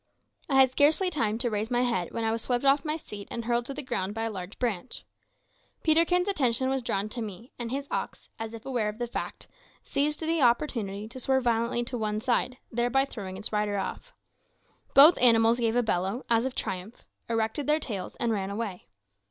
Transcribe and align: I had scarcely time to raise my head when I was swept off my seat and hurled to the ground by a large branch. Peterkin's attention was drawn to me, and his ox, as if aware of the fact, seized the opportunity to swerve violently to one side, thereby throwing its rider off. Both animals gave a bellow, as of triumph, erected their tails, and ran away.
I 0.49 0.55
had 0.55 0.71
scarcely 0.71 1.11
time 1.11 1.37
to 1.37 1.51
raise 1.51 1.69
my 1.69 1.83
head 1.83 2.11
when 2.11 2.23
I 2.23 2.31
was 2.31 2.41
swept 2.41 2.65
off 2.65 2.83
my 2.83 2.97
seat 2.97 3.27
and 3.29 3.45
hurled 3.45 3.65
to 3.65 3.73
the 3.75 3.83
ground 3.83 4.15
by 4.15 4.23
a 4.23 4.31
large 4.31 4.57
branch. 4.57 5.05
Peterkin's 5.83 6.27
attention 6.27 6.69
was 6.71 6.81
drawn 6.81 7.07
to 7.09 7.21
me, 7.21 7.51
and 7.59 7.69
his 7.69 7.87
ox, 7.91 8.27
as 8.39 8.55
if 8.55 8.65
aware 8.65 8.89
of 8.89 8.97
the 8.97 9.05
fact, 9.05 9.47
seized 9.83 10.19
the 10.21 10.41
opportunity 10.41 11.07
to 11.07 11.19
swerve 11.19 11.43
violently 11.43 11.83
to 11.83 11.99
one 11.99 12.19
side, 12.19 12.57
thereby 12.71 13.05
throwing 13.05 13.37
its 13.37 13.53
rider 13.53 13.77
off. 13.77 14.11
Both 14.95 15.19
animals 15.21 15.59
gave 15.59 15.75
a 15.75 15.83
bellow, 15.83 16.25
as 16.31 16.45
of 16.45 16.55
triumph, 16.55 17.05
erected 17.29 17.67
their 17.67 17.79
tails, 17.79 18.15
and 18.15 18.31
ran 18.31 18.49
away. 18.49 18.87